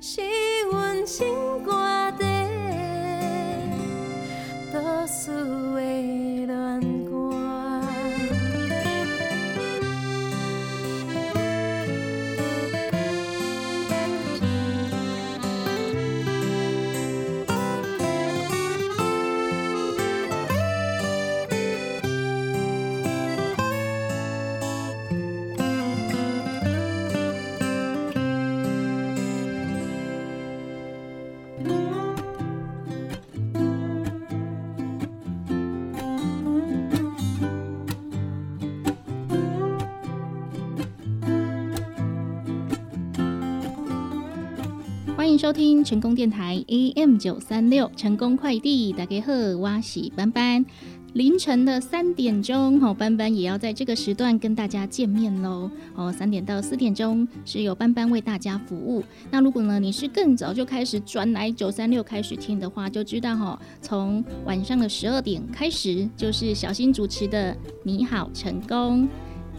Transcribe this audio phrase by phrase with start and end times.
[0.00, 0.20] 细
[0.70, 1.45] 问青。
[45.46, 50.66] 收听成功电台 AM 九三六成功快递，大家好，我是班班。
[51.12, 55.70] 凌晨的三点钟，好，班班也要在这个时段跟大家见面喽。
[55.94, 59.04] 哦，三点到四点钟是由班班为大家服务。
[59.30, 69.08] 那如果呢你是更早就开始转来九三六开始听的话，就知道哈，从晚上的十二点开始就是小新主持的你好成功，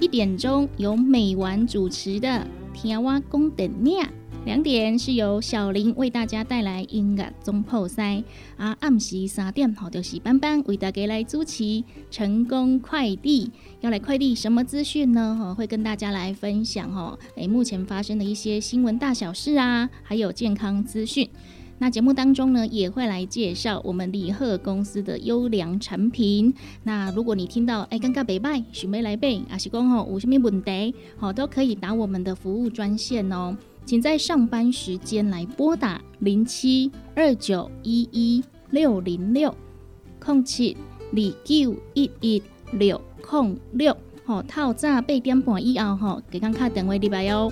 [0.01, 4.06] 一点钟由美丸主持的天蛙公等念。
[4.45, 8.24] 两点是由小林为大家带来音乐中破塞
[8.56, 13.51] 啊，暗时三点好就是班班为大家来主持成功快递，
[13.81, 15.38] 要来快递什么资讯呢？
[15.38, 21.30] 哈，会跟大家来分享哈，诶，目前发生的一些新闻大小事啊，还有健康资讯。
[21.80, 26.51] 那节目当中呢，也会来介绍我们李贺公司的优良产品。
[26.84, 33.56] 那如果你听到哎，尴尬北拜许梅来背啊，是讲吼有什么问题，好都可以打我们的服务专线哦。
[33.88, 39.56] 请在上班时间来拨打零七二九一一六零六
[40.19, 40.75] 空七
[41.13, 42.44] 二九一一
[42.74, 43.95] 六空六，
[44.25, 47.50] 吼，透早八点半以后吼，给刚卡电话入来哦。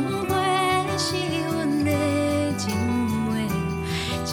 [0.00, 0.32] 花
[0.96, 1.90] 是阮的
[2.56, 2.72] 情
[3.26, 3.30] 话，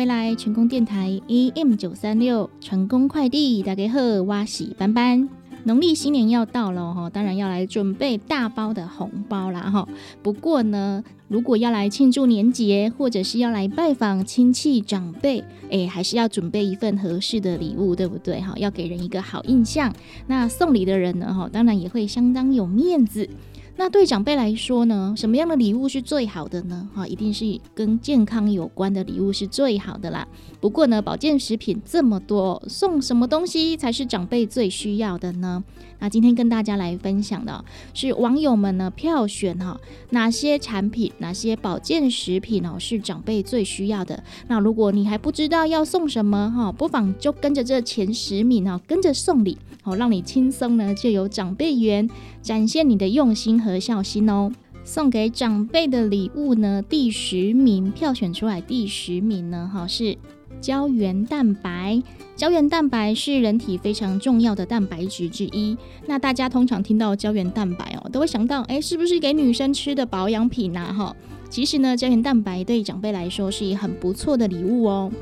[0.00, 5.28] 回来，成功电台 AM 九三六成功快递，大家好，我是班班。
[5.64, 9.86] 农历新年要到了哈，当然要来准备大包的红包啦哈。
[10.22, 18.54] 不过呢，如果要来庆祝年节，或者是要来拜访亲戚长辈，哎，还是要准备一份合适的礼物，对不对哈？
[18.56, 19.92] 要给人一个好印象。
[20.28, 23.28] 那送礼的人呢哈，当然也会相当有面子。
[23.80, 26.86] 那对长辈来说呢，什么样的礼物是最好的呢？
[26.94, 30.28] 哈，一定是跟健康有关的礼物是最好的啦。
[30.60, 35.64] 不过呢，保健食品这么多，送什么东西才是长辈最需要的呢？
[35.98, 39.78] 那今天跟大家来分享的是网友们呢票选哈
[40.10, 44.22] 哪些产品、哪些保健食品哦是长辈最需要的。
[44.48, 52.06] 那如果你还不知道要送什么哈，不妨就跟着这前十名哦，跟着送礼，好让你轻松呢就有长辈缘，
[52.42, 54.50] 展现你的用心和孝心哦。
[54.82, 60.16] 送给长辈的礼物呢，第十名票选出来，第十名呢哈是
[60.60, 62.02] 胶原蛋白。
[62.34, 65.76] 胶原蛋白是人体非常重要的蛋白质之一。
[66.06, 70.90] 那大家通常听到胶原蛋白哦，都会想到，哎，是不是给女生吃的保养品呐？
[70.96, 71.14] 哈，
[71.50, 75.12] 其实呢，胶原蛋白对长辈来说是一很不错的礼物哦。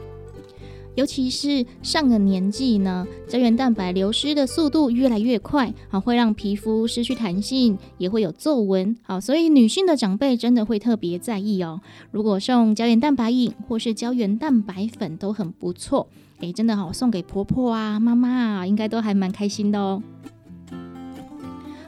[0.99, 11.81] 尤其是上了年纪呢，胶原蛋白流失的速度越来越快，好，会让皮肤失去弹性，也会有皱纹，好，所以女性的长辈真的会特别在意哦。
[12.11, 16.09] 如果送胶原蛋白饮或是胶原蛋白粉都很不错，
[16.41, 20.03] 诶，真的好送给婆婆啊、妈妈啊，应该都还蛮开心的哦。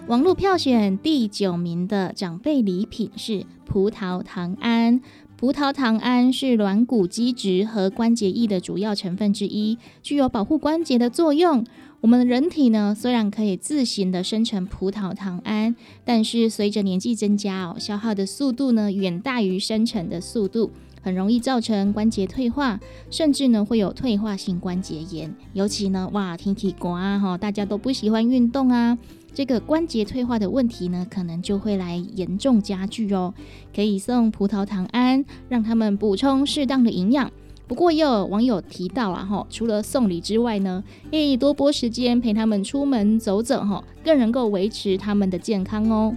[0.07, 5.01] 网络票选第九名的长辈礼品是葡萄糖胺。
[5.41, 11.65] 葡萄糖胺是软骨基质和关节液的主要成分之一，具有保护关节的作用。
[12.03, 22.79] 我们的人体呢，虽然可以自行的生成葡萄糖胺，但是随着年纪增加哦，消耗的速度呢远大于生成的速度，很容易造成关节退化，
[23.11, 25.35] 甚至呢会有退化性关节炎。
[25.55, 28.99] 尤其呢，哇，天气刮哈，大家都不喜欢运动啊。
[29.33, 33.33] 这个关节退化的问题呢，可能就会来严重加剧哦。
[33.75, 37.31] 可以送葡萄糖胺，让他们补充适当的营养。
[37.67, 40.83] 不过也有网友提到啊，哈，除了送礼之外呢，
[41.13, 46.13] 诶，多拨时间陪他们出门走走，哈，更能够维持他们的健康哦。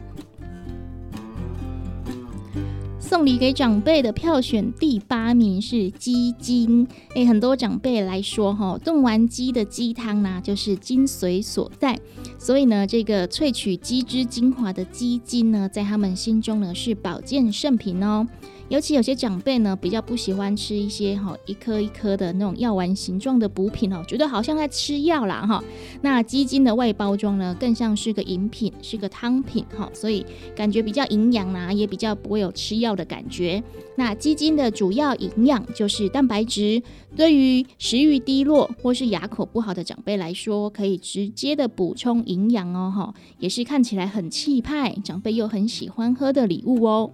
[3.13, 12.00] 送礼给长辈的票选第八名是鸡精，诶，很多长辈来说哈，炖完鸡的鸡汤呢，就是精髓所在，
[12.39, 18.27] 所以呢，这个萃取鸡汁精华的鸡精呢，在他们心中呢是保健圣品哦。
[18.74, 25.63] 尤其有些长辈呢，比较不喜欢吃一些哈一颗一颗的那种药丸形状的补品哦，觉得好像在吃药啦哈。
[26.01, 30.25] 那鸡精的外包装呢，更像是个饮品，是个汤品哈，所以
[30.56, 33.62] 感觉比较营养啦，也比较不会有吃药的感觉。
[33.96, 36.82] 那鸡精的主要营养就是蛋白质，
[37.15, 47.12] 对于食欲低落或是牙口不好的长辈来说，可以直接的补充营养哦哈，也是看起来很气派，长辈又很喜欢喝的礼物哦。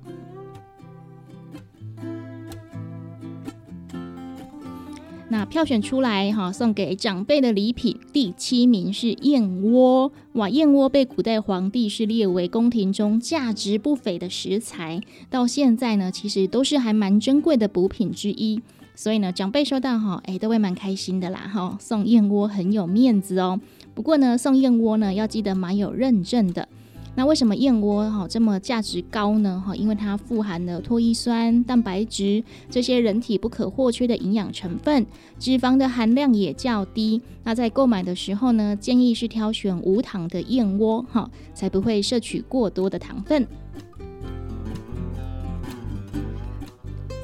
[5.32, 10.12] 那票选出来哈，送给长辈的礼品第七名是燕窝。
[10.34, 18.60] 哇，燕窝被古代皇帝是列为宫廷中价值不菲的食材，到现在呢，其实都是还蛮珍贵的补品之一。
[18.96, 21.78] 所以呢，长辈收到哈，哎，都会蛮开心的啦哈。
[21.80, 23.62] 送燕窝很有面子哦。
[23.94, 26.68] 不过呢，送燕窝呢，要记得蛮有认证的。
[27.16, 29.62] 那为什么燕窝哈这么价值高呢？
[29.66, 35.06] 哈，因为它富含了脱衣酸、蛋白质这些人体不可或缺的营养成分，
[35.38, 37.22] 脂肪的含量也较低。
[37.44, 43.46] 那在购买的时候呢，建议是挑选无糖的燕窝哈，才不会摄取过多的糖分。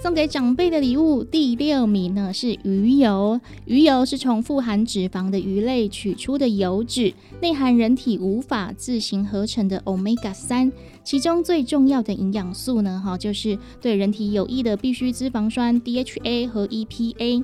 [0.06, 3.42] 送给长辈的礼物第六名呢是鱼油。
[3.66, 10.72] 鱼油是从富含脂肪的鱼类取出的油脂，内含人体无法自行合成的 omega 三。
[11.04, 17.44] 其中最重要的营养素呢，哈，就是对人体有益的必需脂肪酸 DHA 和 EPA。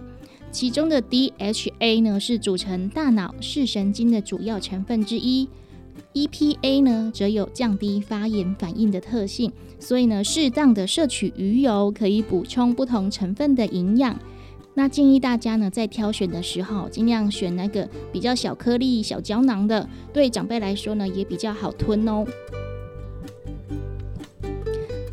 [0.51, 5.50] 其中的 DHA 呢是组成大脑视神经的主要成分之一。
[6.13, 14.20] EPA 呢，则有降低发炎反应的特性，所以呢，适当的摄取鱼油可以补充不同成分的营养。
[14.74, 22.25] 那建议大家呢，在挑选的时候，尽量选那个比较小颗粒、小胶囊的，对长辈来说呢，也比较好吞哦。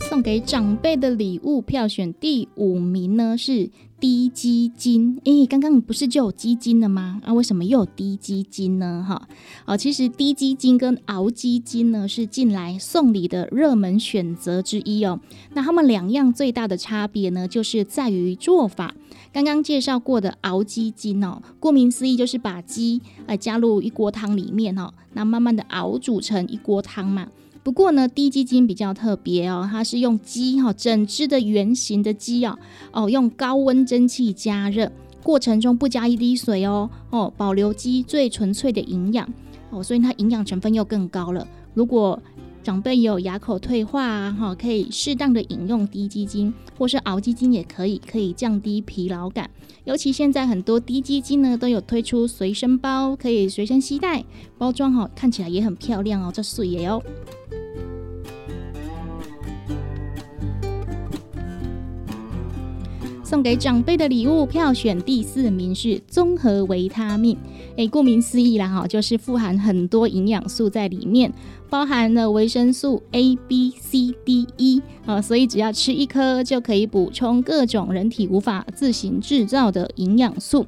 [0.08, 3.70] 送给长辈的礼物票选第五名呢是。
[4.00, 7.20] 低基金，诶，刚刚不是就有基金了吗？
[7.24, 9.04] 啊，为什么又有低基金呢？
[9.04, 9.28] 哈，
[9.64, 15.18] 哦，其实低基金跟熬基金呢是近来送礼的热门选择之一哦。
[15.52, 18.94] 那他们两样最大的差别呢，就是在于做法。
[19.32, 27.26] 刚刚介绍过的熬鸡精哦，顾名思义就是把鸡呃加入一锅汤里面哦，那慢慢的熬煮成一锅汤嘛。
[27.68, 32.58] 不过呢，低基金比较特别哦，它是用鸡哈整只的圆形的鸡啊，
[32.92, 34.90] 哦，用高温蒸汽加热，
[35.22, 39.30] 过程中不加一滴水哦，哦，保留鸡最纯粹的营养
[39.68, 41.46] 哦，所以它营养成分又更高了。
[41.74, 42.18] 如果
[42.62, 49.50] 长辈有牙口退化啊，哈，可以适当的饮用低基金，或是熬基金也可以，可以降低疲劳感。
[49.84, 54.24] 尤其现在很多低基金呢都有推出随身包，可以随身携带，
[54.56, 57.02] 包装哈看起来也很漂亮哦，这水也哦。
[63.28, 67.36] 送给长辈的礼物票选第四名是综合维他命。
[67.76, 71.30] 诶，顾名思义啦，哈，就是富含很多营养素在里面，
[71.68, 80.64] 包含了维生素 A、B、C、D、E 啊，所以只要吃一颗就可以补充各种人体无法自行制造的营养素。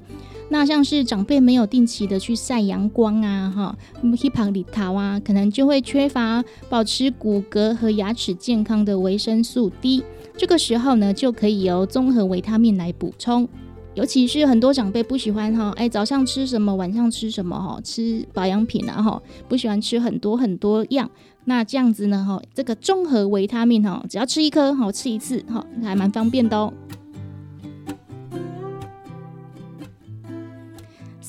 [0.51, 3.79] 那像是长辈没有定期的去晒阳光啊，哈，
[4.21, 10.03] 黑旁里头啊，可能就会缺乏保持骨骼和牙齿健康的维生素 D。
[10.37, 13.49] 这个时候呢，就可以由综合维他命来补充。
[13.95, 21.11] 尤其是很多长辈不喜欢哈，哎，早上吃什么，晚上吃什么哈，吃保养品啊哈，不喜欢吃很多很多样。
[21.45, 26.73] 那这样子呢哈，这个综合维他命哈，只要吃一颗哈，吃一次哈，还蛮方便的哦。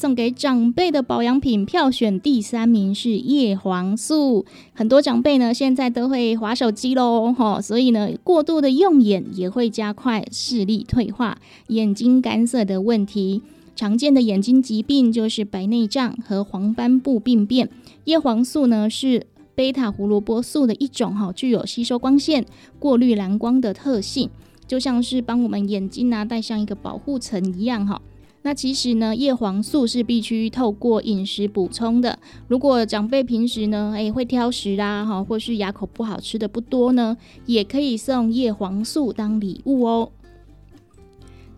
[0.01, 4.47] 送给长辈的保养品票选第三名是叶黄素。
[4.73, 13.43] 很多长辈呢现在都会划手机喽，哈，所以呢过度的用眼也会加快视力退化、眼睛干涩的问题。
[13.75, 17.69] 常见的眼睛疾病就是白内障和黄斑部病变。
[18.05, 22.43] 叶黄素呢是贝塔胡萝卜素的一种，哈，具有吸收光线、
[22.79, 24.31] 过滤蓝光的特性，
[24.65, 28.01] 就像是帮我们眼睛啊戴上一个保护层一样，哈。
[28.43, 32.17] 那其实呢，叶黄素是必须透过饮食补充的。
[32.47, 40.11] 如果长辈平时呢，诶会挑食啦，哈，或是牙口不好吃的不多呢，也可以送叶黄素当礼物哦。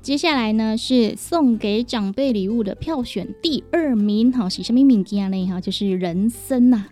[0.02, 5.48] 接下来呢，是送给长辈礼物的票选第二名，哈，是什么名件呢？
[5.48, 6.88] 哈，就是人参呐。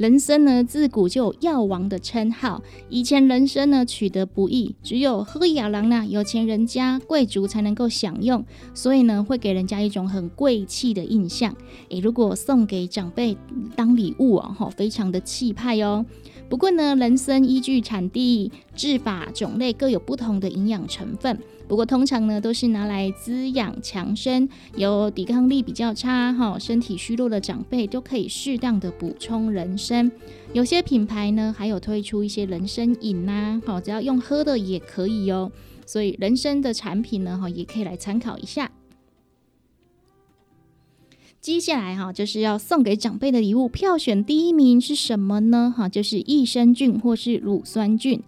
[0.00, 2.62] 人参呢，自古就有药王的称号。
[2.88, 11.54] 以前人参呢取得不易，只有喝雅郎呢有钱人家贵族才能够享用，所以呢会给人家一种很贵气的印象。
[11.90, 13.36] 诶，如果送给长辈
[13.76, 16.06] 当礼物啊，哈，非常的气派哦。
[16.48, 21.38] 不过呢，人参依据产地、制法、种类各有不同的营养成分。
[21.70, 30.10] 不过通常呢，都是拿来滋养强身，有抵抗力比较差哈，身体虚弱的长辈都可以适当的补充人参。
[30.52, 35.52] 有些品牌呢，还有推出一些人参饮呐，好，只要用喝的也可以哦。
[35.86, 38.72] 所以人参的产品呢，哈，也可以来参考一下。
[41.40, 45.72] 接下来哈，就是要送给长辈的礼物，票选第一名是什么呢？
[45.76, 48.20] 哈，就是益生菌或是乳酸菌。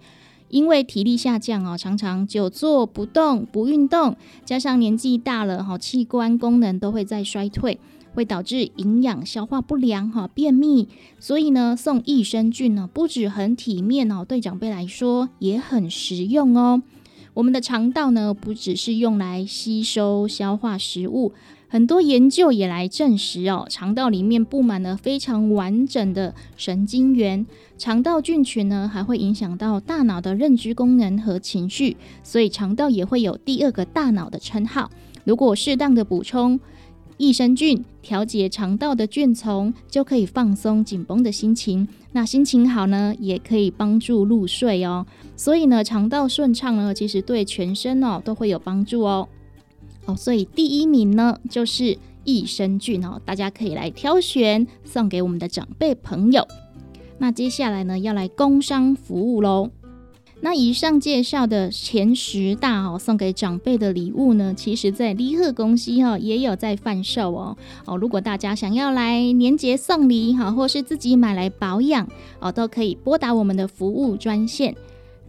[0.53, 7.81] 因为体力下降哦，常常久坐不动、不运动，加上年纪大了哈，器官功能都会在衰退，
[8.15, 10.89] 会导致营养消化不良哈、便秘。
[11.19, 16.83] 所以呢，送益生菌呢，不止很体面哦，对长辈来说也很实用哦。
[17.33, 21.33] 我们的肠道呢，不只是用来吸收、消化食物。
[21.73, 27.47] 很多研究也来证实哦，肠道里面布满了非常完整的神经元，
[27.79, 34.91] 肠道菌群呢还会影响到大脑的认知功能和情绪，所以肠道也会有第二个大脑的称号。
[35.25, 36.61] 如果适当的补充
[37.17, 41.89] 益生菌，调节肠道的菌丛，就可以放松紧绷的心情。
[42.13, 45.07] 那心情好呢，也可以帮助入睡哦。
[45.37, 49.27] 所以呢，肠道顺畅呢，其实对全身哦都会有帮助哦。
[50.07, 56.47] 哦，所以第一名呢就是益生菌哦，大家可以来挑选送给我们的长辈朋友。
[57.19, 59.71] 那接下来呢要来工商服务喽。
[60.45, 67.57] 那以上介绍的前十大哦，送给长辈的礼物呢，其实在利贺公司哈也有在贩售哦。
[67.85, 72.09] 哦，如果大家想要来年节送礼哈，或是自己买来保养
[72.41, 74.75] 哦，都可以拨打我们的服务专线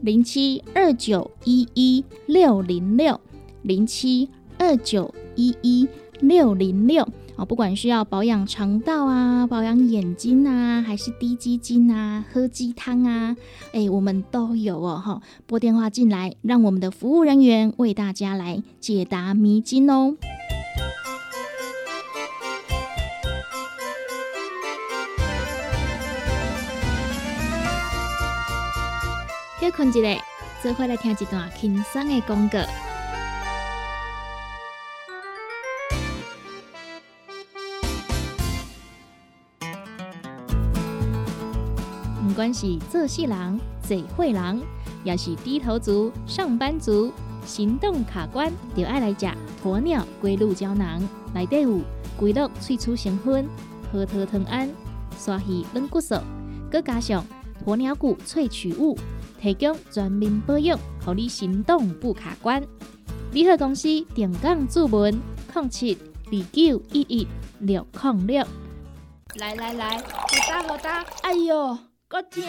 [0.02, 3.22] 零七二九一一六零六
[3.62, 4.28] 零七。
[4.64, 5.90] 二九一一
[6.22, 13.36] 六零六哦，不管是要保养肠道啊、保养眼睛啊，还是低鸡精啊、喝鸡汤啊，
[13.74, 15.22] 哎，我们都有哦哈。
[15.46, 20.16] 拨电话进来，让我们的服务人员为大家来解答迷津哦。
[29.60, 30.24] 休困一下，
[30.62, 32.60] 最后来听一段轻松的广告。
[42.34, 44.60] 不管是做事人、嘴会人，
[45.04, 47.14] 也是低头族、上班族，
[47.46, 49.28] 行动卡关，就爱来食
[49.64, 51.00] 鸵鸟龟鹿胶囊。
[51.32, 51.80] 内底有
[52.18, 53.48] 龟鹿萃取成分，
[53.92, 54.68] 核桃藤胺、
[55.16, 56.16] 鲨鱼软骨素，
[56.72, 57.24] 佮加上
[57.68, 58.98] 鸵鸟骨萃取物，
[59.40, 62.64] 提供全面保养，让你行动不卡关。
[63.32, 65.22] 联合公司定岗注文：
[65.54, 67.28] 零七二九一一
[67.60, 68.44] 六零六。
[69.36, 70.04] 来来来，好
[70.50, 71.78] 打好打，哎呦！
[72.14, 72.44] 够痛！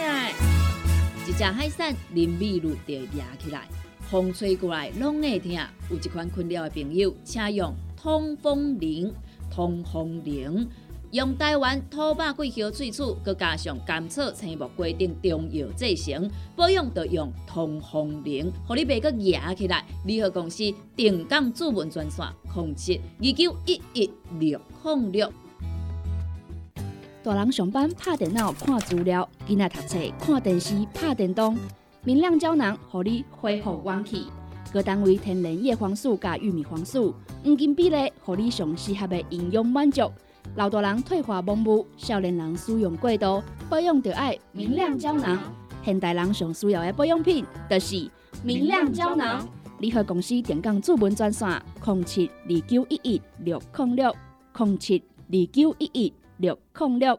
[1.27, 3.67] 一只海扇淋雨露就压起来，
[4.11, 5.53] 风吹过来拢会痛。
[5.89, 9.11] 有一款困扰的朋友，请用通风铃。
[9.51, 10.69] 通风铃
[11.13, 19.83] 用台湾土白桂花萃取，佮加上甘草、青木规定中药制成，保养要用通风铃，互你袂佮压起来。
[20.05, 20.63] 联合公司
[20.95, 25.33] 定岗主文专线：控制二九一一六零六。
[27.25, 31.57] 大人上班拍电脑看资料，囡仔读册看电视拍电动，
[32.03, 34.27] 明亮胶囊，互你恢复元气。
[34.71, 40.03] 各单位天然叶黄素加玉米黄素，黄金比例，互你上适合的营养满足。
[40.57, 45.39] 老大人退化盲目，少年人使用过度，保养就要明亮胶囊。
[45.83, 48.07] 现代人上需要的保养品，就是
[48.43, 49.49] 明亮胶囊。
[49.79, 51.49] 联合公司电讲主文专线：
[51.87, 54.15] 零七二九一一六零六
[54.59, 57.19] 零七二九一一六零六。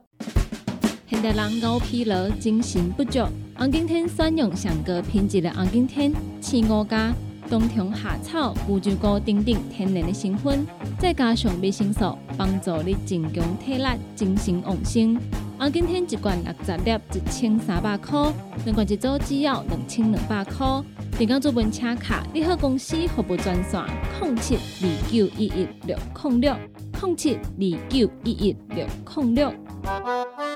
[1.08, 3.20] 现代人熬疲劳、精神不足，
[3.56, 7.14] 红景天选用上个品质的红景天青五加，
[7.50, 10.66] 冬虫夏草、乌鸡菇等等天然的成分，
[11.00, 15.18] 再加上维生素，帮助你增强体力、精神旺盛。
[15.58, 18.34] 红景天一罐六十粒，一千三百块；
[18.66, 20.84] 两罐一组只要两千两百块。
[21.18, 23.82] 电工做本车卡，你好公司服务专线：
[24.22, 26.56] 零七二九一一六零六
[27.02, 29.54] 零七二九一一六零六。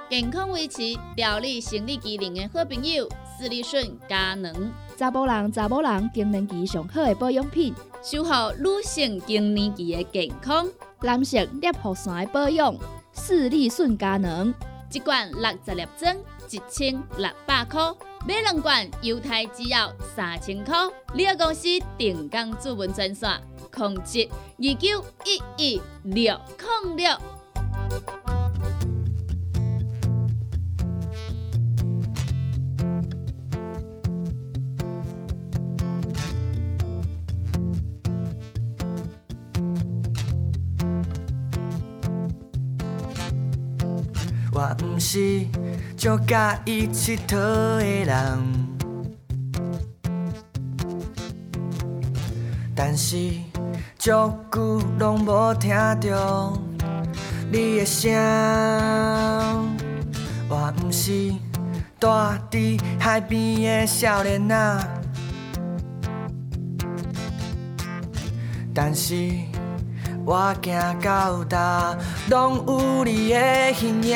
[0.09, 0.81] 健康维持、
[1.15, 10.67] 调理生理机能的好朋友——斯利顺佳能，查甫人、查某人更年期上好的保养品，守护女性更年期的健康。
[11.01, 12.75] 男性尿酸的保养，
[13.11, 14.53] 斯利顺佳能，
[14.91, 16.15] 一罐六十粒装，
[16.49, 17.93] 一千六百块；
[18.27, 20.75] 买两罐，犹太只要三千块。
[21.13, 23.29] 你个公司定岗主文专线：
[23.71, 24.27] 控制
[24.57, 26.39] 二九一一六
[26.83, 27.17] 零六。
[44.51, 45.45] 我毋是
[45.95, 48.67] 足介意佚佗的人，
[52.75, 53.31] 但是
[54.09, 55.69] 足久拢无听
[55.99, 56.51] 着
[57.51, 58.11] 你的声。
[60.49, 61.31] 我毋是
[61.99, 62.07] 住
[62.49, 64.87] 伫海边的少年仔，
[68.73, 69.31] 但是。
[70.25, 71.97] 我行到哪，
[72.29, 74.15] 拢有你的形影。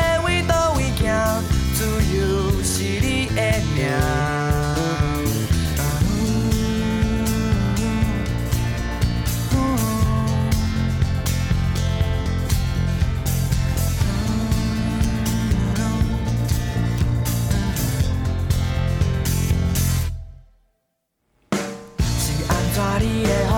[22.81, 23.53] 是安怎你的风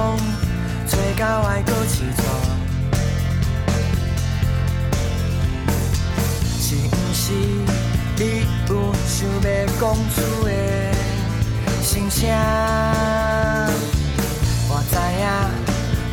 [0.88, 2.04] 吹到外国是
[6.86, 7.32] 毋是？
[8.16, 8.72] 你有
[9.08, 9.46] 想要
[9.80, 9.82] 讲
[10.14, 10.50] 出的
[11.82, 12.20] 心声？
[14.70, 15.26] 我知影，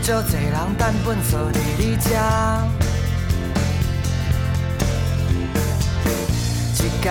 [0.02, 2.06] 足多人等本坐伫你这。
[6.76, 7.06] 一届，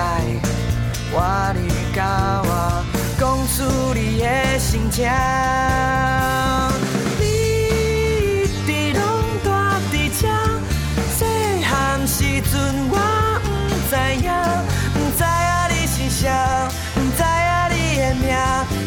[1.12, 2.84] 我你甲我
[3.20, 5.10] 讲出你的心情。
[7.20, 7.24] 你
[8.44, 8.70] 一直
[9.00, 9.02] 拢
[9.44, 9.50] 住
[9.92, 10.22] 伫这，
[11.18, 11.20] 细
[11.64, 12.54] 汉时阵
[12.90, 12.96] 我
[13.44, 13.48] 毋。
[13.90, 14.30] 知影，
[14.94, 16.30] 毋知影你是谁，
[16.96, 18.30] 毋知影你的名，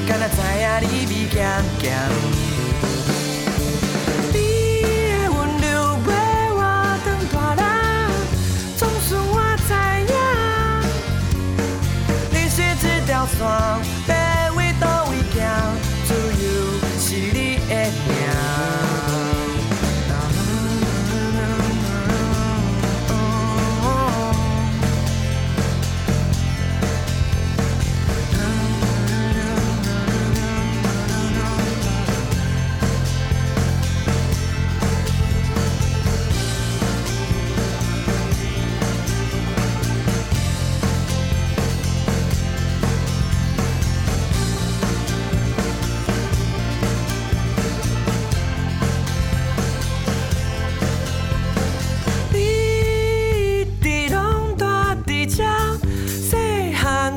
[0.07, 1.35] 敢若知影你美咸
[1.81, 2.52] 咸。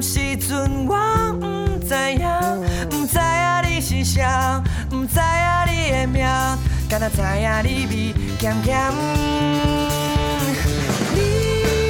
[0.05, 0.95] 时阵我
[1.41, 2.21] 呒知影，
[2.91, 4.21] 呒知影你是谁，
[4.91, 6.21] 呒知影你的名，
[6.87, 8.69] 敢若知影你味咸咸。
[11.15, 11.17] 你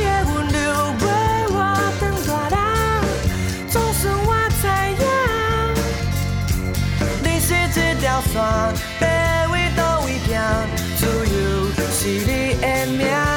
[0.05, 0.55] 的温柔
[0.97, 1.03] 陪
[1.51, 1.57] 我
[1.99, 2.57] 等大人，
[3.69, 4.29] 总算我
[4.61, 4.63] 知
[4.95, 5.03] 影。
[7.21, 7.55] 你是一
[7.99, 8.31] 条线，
[9.01, 9.03] 爸
[9.51, 10.33] 为佗位走，
[10.95, 11.01] 自
[11.33, 11.35] 由
[11.91, 12.63] 是你的
[12.97, 13.34] 名。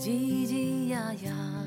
[0.00, 1.60] 叽叽呀呀。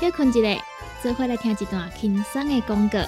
[0.00, 0.64] 休困一下，
[1.02, 2.98] 做回来听一段轻松的广告。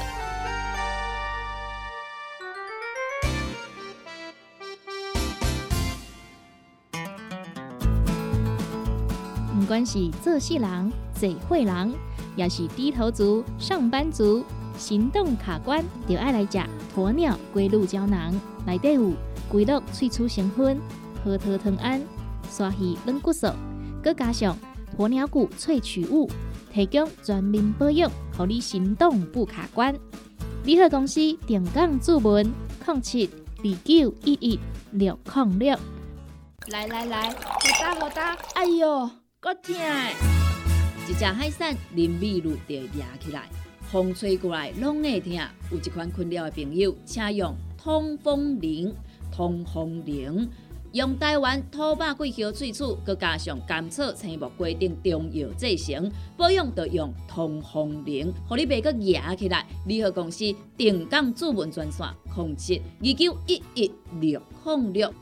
[9.58, 11.94] 不管是做事人、嘴会人，
[12.36, 14.44] 也是低头族、上班族，
[14.76, 16.62] 行动卡关，就爱来食
[16.94, 18.38] 鸵鸟龟鹿胶囊。
[18.66, 19.14] 内底有
[19.48, 20.78] 龟鹿萃取成分，
[21.24, 22.02] 核桃藤胺、
[22.50, 23.46] 刷鱼软骨素，
[24.04, 24.54] 佮加上
[24.98, 26.30] 鸵鸟骨萃取物，
[26.72, 29.94] 提供全面保养，让你行动不卡关。
[30.64, 32.50] 联合公司定岗注文：
[32.86, 34.58] 零七二九一一
[34.92, 35.78] 六零六。
[36.68, 37.36] 来来来，好
[37.80, 39.74] 打好打，哎哟，够痛！
[41.08, 43.48] 一只海扇淋米露就压起来，
[43.90, 45.32] 风吹过来拢会痛。
[45.70, 48.94] 有一款困扰的朋友，请用通风铃。
[49.34, 50.46] 通风铃
[50.92, 59.64] 用台湾土白桂花萃取，佮加上甘草、青木规定中药制成，保养要用通风铃，互你袂佮压起来。
[59.86, 60.44] 联合公司
[60.76, 65.14] 定岗主文专线：零七二九一一六零六。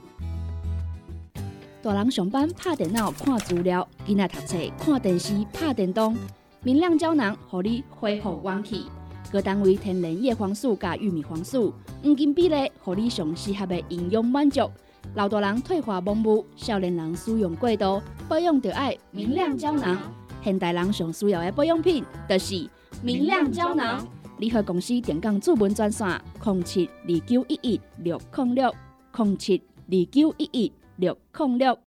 [1.80, 6.16] 大人上班拍电脑看资料，囡仔读册看电视拍电动，
[6.64, 8.86] 明亮胶囊互你恢复元气。
[9.30, 14.68] 各单位天然叶黄素加玉米黄素，黄金比例，互你上适合的营养满足。
[15.14, 19.98] 老大人退化盲目，少年人使用过度，保养就要明亮胶囊。
[20.42, 22.68] 现代人上需要的保养品，就是
[23.02, 24.06] 明亮胶囊。
[24.38, 26.08] 联合公司电讲注文专线：
[26.44, 28.74] 零七二九一一六零六
[29.16, 30.72] 零七二九一一。
[30.96, 31.78] 六零六。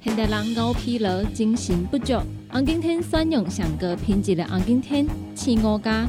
[0.00, 2.14] 现代人熬疲劳、精神不足，
[2.50, 6.08] 红景天选用上高品质的红景天青乌加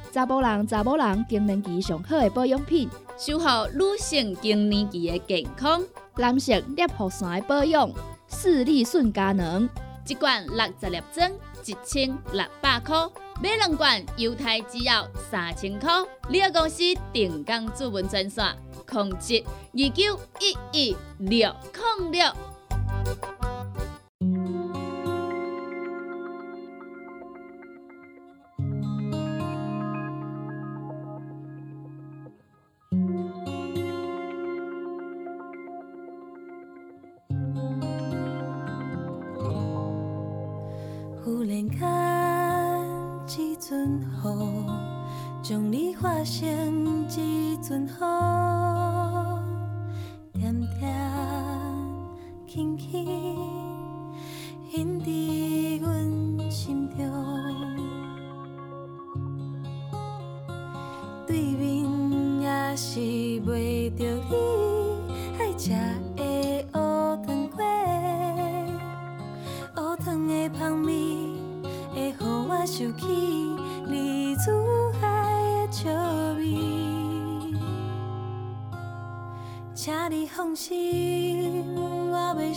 [0.11, 5.81] 查甫人、查某人更年期上好的保养品，守护女性更年期的健康。
[6.17, 7.89] 男性尿酸的保养，
[8.27, 9.69] 视力顺佳能。
[10.07, 11.31] 一罐六十粒装，
[11.65, 13.09] 一千六百块；
[13.41, 15.89] 买两罐，犹太只要三千块。
[16.27, 16.83] 你个公司
[17.13, 18.45] 定岗主文专线。
[18.91, 19.41] 控制
[19.71, 21.55] 二九一一六
[22.01, 22.25] 零六。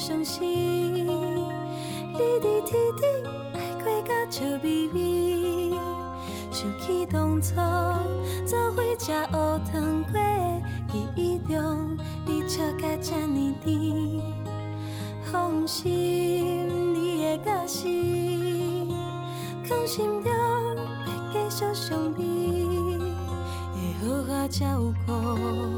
[0.07, 1.07] 相信，你
[2.13, 3.09] 伫天顶
[3.55, 5.79] 爱过甲笑眯眯，
[6.51, 7.55] 想起当初
[8.45, 10.61] 做伙食乌糖粿，
[10.93, 11.97] 记忆中
[12.27, 14.21] 你笑甲这呢甜。
[15.33, 17.89] 放心，你的假死，
[19.65, 20.31] 放心中
[21.07, 22.99] 会继续相依，
[23.73, 25.74] 会好好照顾。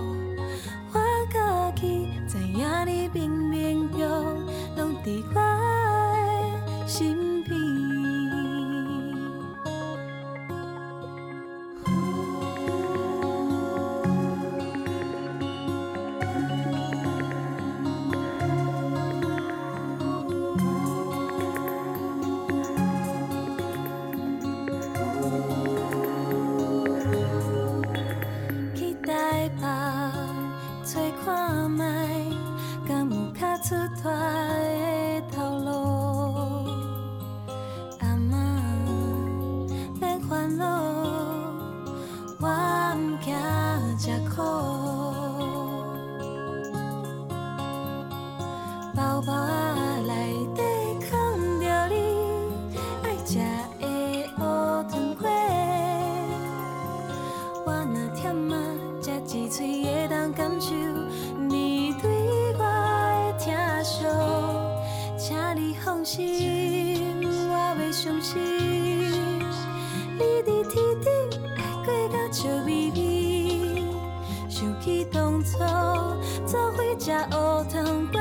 [77.07, 78.19] 做伙食乌糖粿，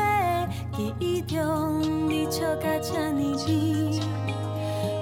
[0.78, 4.00] 记忆中你笑甲这么甜。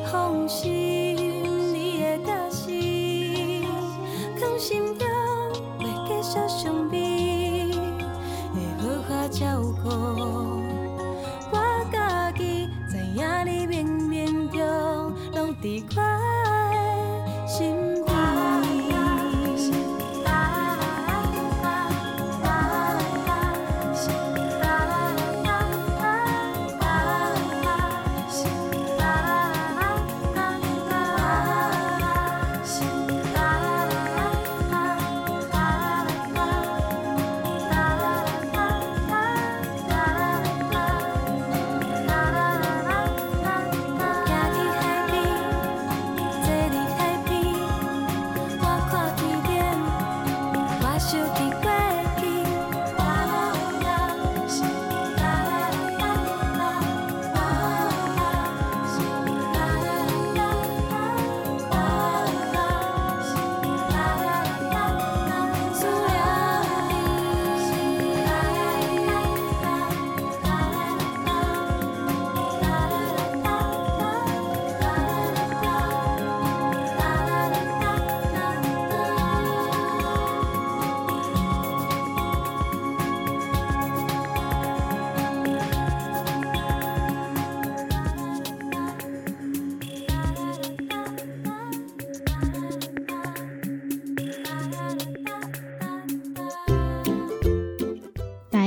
[0.10, 2.72] 放心，你的假死，
[4.40, 5.06] 藏心中
[5.80, 7.74] 袂继续伤悲，
[8.54, 9.90] 会好好照顾
[11.52, 11.58] 我
[11.92, 12.70] 家己。
[12.90, 14.62] 知影你冥冥中
[15.34, 16.00] 拢伫我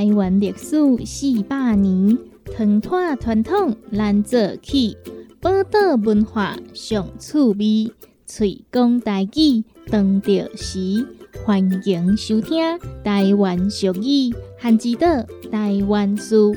[0.07, 4.95] 台湾历史四百年，传统传统咱做起，
[5.41, 7.91] 宝岛文化上趣味，
[8.25, 11.05] 喙讲台语当着时。
[11.45, 12.57] 欢迎收听
[13.03, 15.07] 台湾俗语汉之岛
[15.51, 16.55] 台湾书。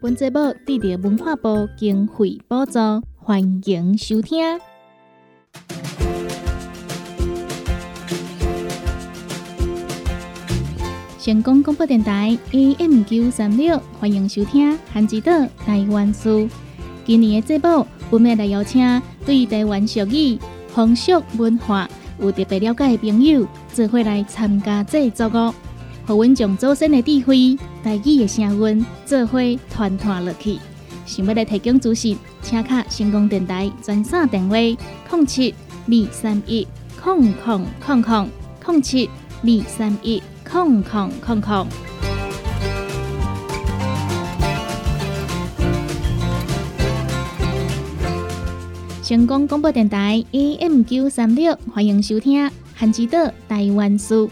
[0.00, 2.78] 本节目得到文化部经费补助，
[3.16, 4.44] 欢迎收听。
[11.26, 16.48] 成功广播电台 AM 九三六，欢迎收听韩之岛台湾书。
[17.04, 25.52] 今年的节目，我们来邀请对台湾俗语、风俗文化有特别了解的朋友，做伙来参加这个节目，
[26.06, 30.60] 互阮将祖先的智慧、台语的声音，做伙传传落去。
[31.06, 35.52] 想要来提供资讯，请卡成功电台专线电话：零七
[35.88, 36.64] 二三一
[37.02, 38.30] 空空空空
[38.64, 39.10] 零七
[39.42, 40.22] 二三一。
[40.50, 41.66] 空空空空。
[49.02, 53.18] 成功广播电台 AM 九三六，欢迎收听《汉之岛
[53.48, 54.28] 台湾书》。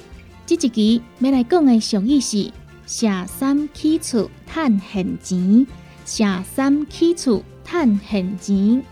[0.47, 2.51] 这一期要来讲的俗语是
[2.87, 5.67] “下山起厝趁现钱”，
[6.05, 8.83] 下山起厝趁现钱。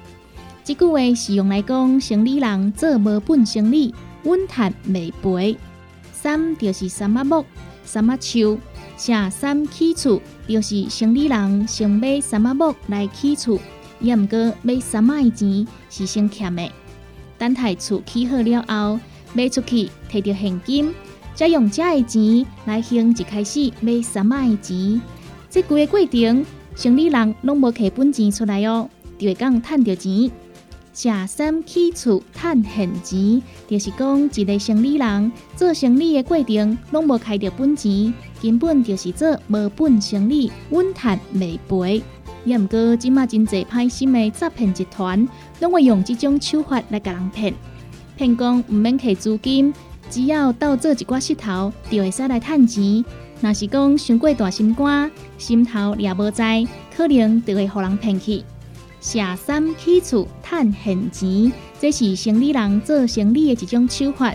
[0.65, 3.95] 这句话是用来讲生理人做无本生理，
[4.25, 5.57] 稳赚未赔。
[6.23, 7.45] 三就是三么木、
[7.85, 8.57] 三么树，
[8.97, 13.59] 下山起厝，就是生理人先买三么木来起厝，
[13.99, 16.71] 也毋过买三么钱是先欠的。
[17.37, 19.01] 等待厝起好了后，
[19.35, 20.95] 卖出去摕到现金，
[21.35, 25.03] 再用这的钱来还一开始买三么的钱。
[25.51, 26.47] 这几个过程，
[26.77, 30.31] 生理人拢无摕本钱出来哦，就会讲趁到钱。
[30.93, 38.13] 下山起厝趁现钱，就是讲一个生理人做生理的过程，拢无开着本钱，
[38.43, 42.03] 根本就是做无本生理，稳赚未赔。
[42.45, 45.27] 也毋过，即马真侪歹心的诈骗集团，
[45.61, 47.55] 拢会用即种手法来甲人骗。
[48.17, 49.73] 骗讲毋免摕资金，
[50.11, 53.05] 只要倒做一寡石头，就会使来趁钱。
[53.41, 58.45] 若是讲伤过大心肝，心头也无在，可能就会互人骗去。
[59.03, 64.33] 下山起厝趁现钱，这是生理人做生理的一种手法。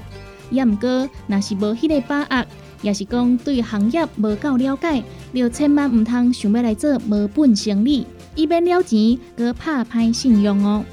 [0.52, 2.46] 也毋过，若是无迄个把握，
[2.82, 5.02] 也是讲对行业无够了解，
[5.34, 8.06] 就千万毋通想要来做无本生理，
[8.36, 10.84] 以免了钱，搁拍歹信用哦。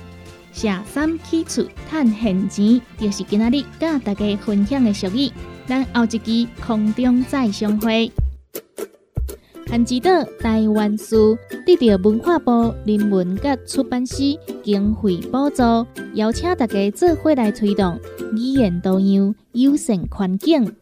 [0.53, 5.33] 下山起厝趁现钱，就是今仔日甲大家分享的俗语。
[5.66, 8.12] 咱后一期空中再相会。
[9.67, 11.37] 韩指导台湾书
[11.67, 14.17] 得到文化部人文及出版社
[14.62, 15.62] 经费补助，
[16.15, 17.99] 邀请大家做伙来推动
[18.35, 20.77] 语言多样、友善环境。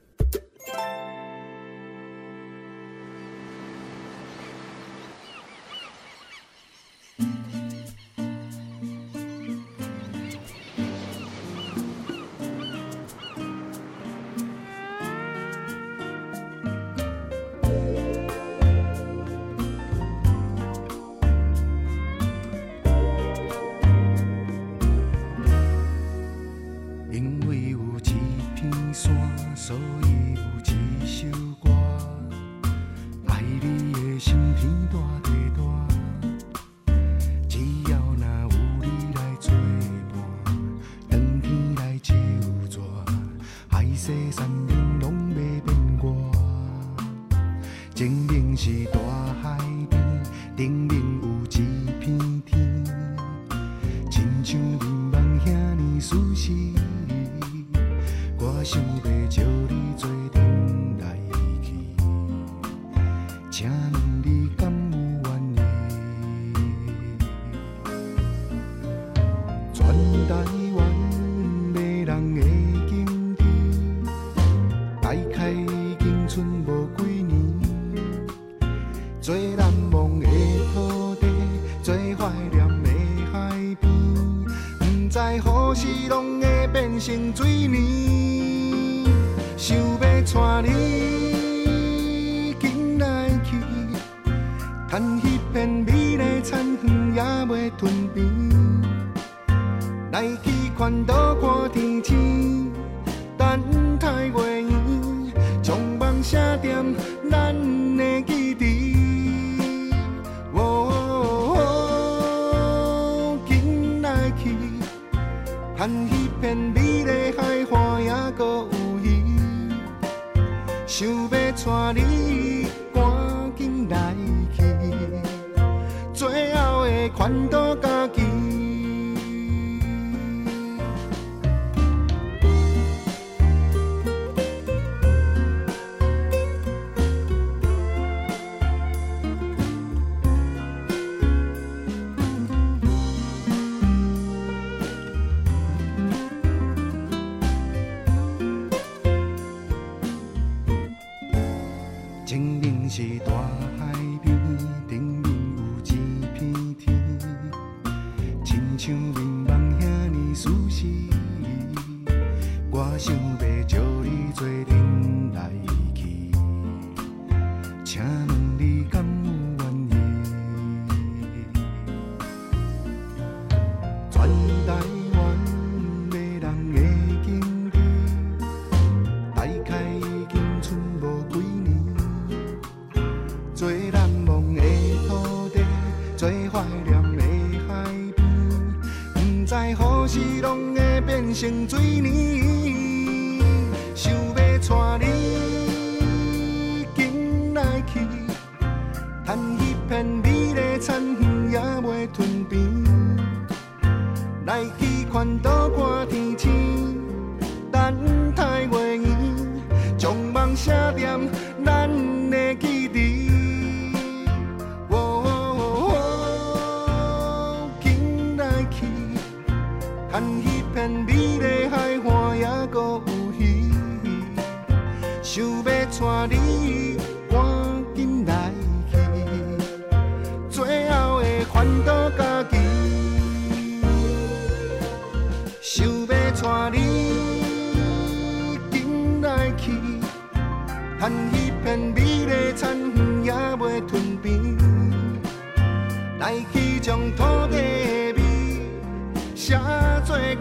[127.74, 128.31] nunca.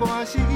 [0.01, 0.50] 我心。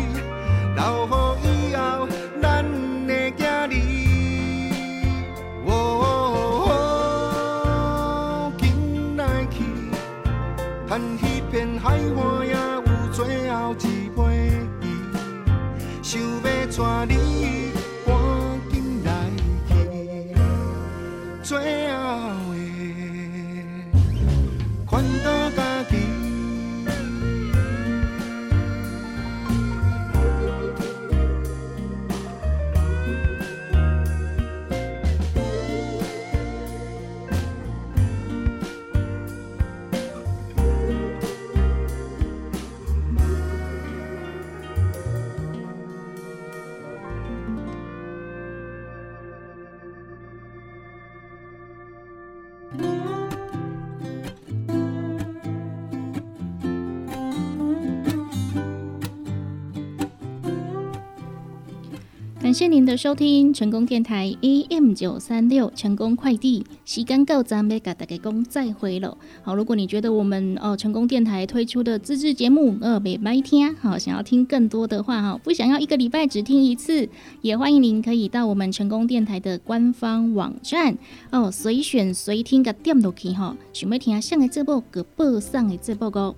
[62.65, 69.15] 谢您的收听，成功电台 AM 九三六，成功快递，时间够咱们给大家讲再会了。
[69.43, 77.07] 好，如果你觉得我们哦成功电台推出的自制节目呃没白听，好想要听更多的话哈，不想要一个礼拜只听一次，
[77.43, 80.97] 也欢迎您可以到我们成功电台的官方网站
[81.29, 86.33] 哦，随选随听个点落去哈，想要听上的这部个播上的这部歌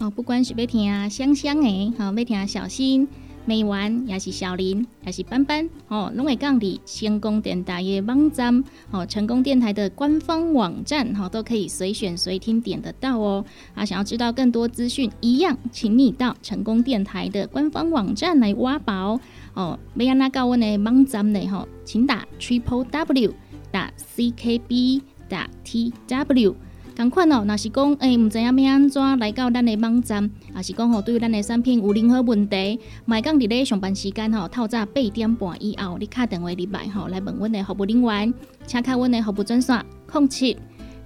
[0.00, 3.06] 哦，不管是要听香香的，好要听小心。
[3.48, 13.42] 美完也是小林，也是班班，哦，拢会讲的成功电台的网站，哦，成功电台的官方网站，哈，都可以随选随听点得到哦。
[13.74, 19.18] 啊，想要知道更多资讯，一样，请你到成功电台的官方网站来挖宝
[19.54, 19.78] 哦。
[19.94, 23.32] 没安那高温的网站内，哈，请打 triple w
[23.70, 26.54] 打 c k b 打 t w。
[26.98, 38.34] 同款哦，若是讲诶，毋知影要安怎来到咱的网站，也是讲吼，对咱的产品有任何问题，卖讲伫咧上班时间吼，透早八点半以后，你敲电话入来吼，来问阮的服务人员，
[38.66, 39.84] 请敲阮的服务专线：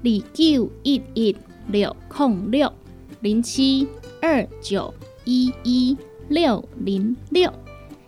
[0.01, 1.37] 零七二九一一
[1.69, 2.73] 六零六
[3.21, 3.87] 零七
[4.23, 4.95] 二九
[5.27, 5.95] 一一
[6.31, 7.53] 六零六。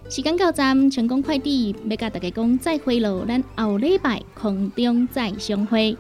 [0.08, 5.94] 时间到站，成功快递要甲大家讲再会喽，咱后礼拜空中再相会。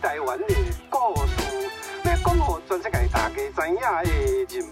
[0.00, 0.46] 台湾的
[0.88, 1.32] 故事，
[2.04, 3.80] 要讲给全世界大家知影的
[4.48, 4.68] 任务，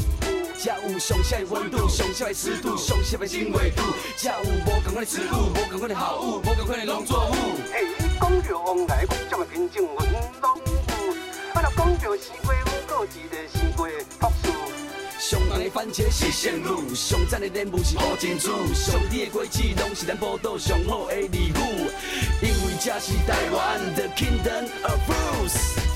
[0.58, 3.82] 才有上下的温度，上下的湿度，上适的经纬度，
[4.16, 7.34] 才有无同款的植物，无同款的好物，无同款的农作物。
[7.70, 7.88] 嘿，
[8.20, 11.12] 讲着往来各种的品种，阮拢有。
[11.52, 13.88] 啊，若讲着西瓜，阮有一个西瓜
[14.18, 14.50] 博士。
[15.18, 21.86] 上红的番茄是圣乳，上赞的莲雾是乌珍珠，上甜的果子拢是咱宝岛上好的礼物，
[22.84, 25.91] 因为这是台湾的 Kingdom of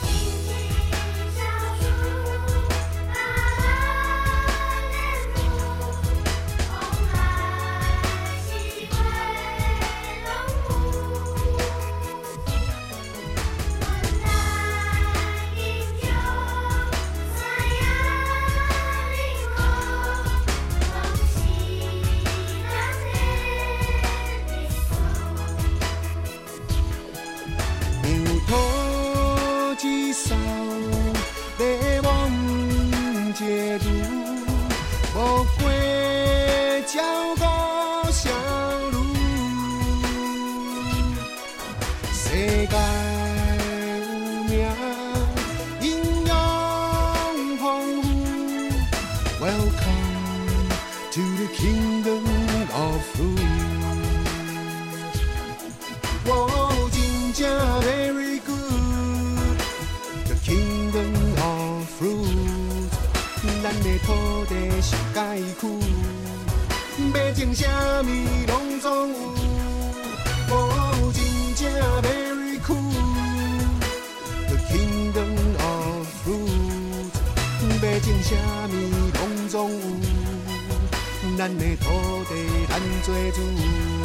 [78.28, 83.95] 啥物拢总有咱的土地咱做主。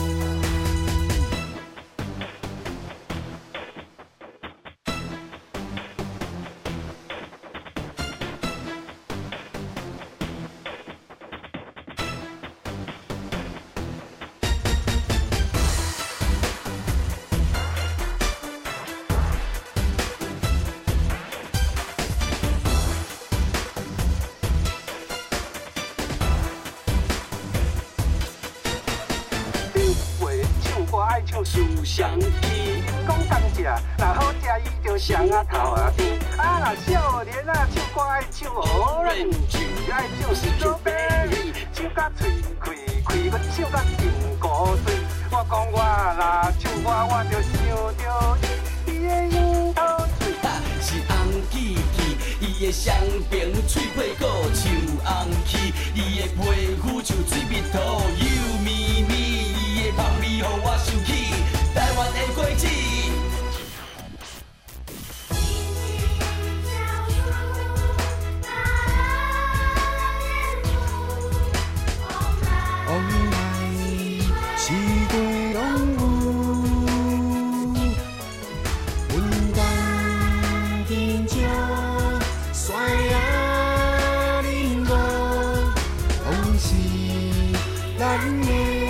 [88.02, 88.81] 咱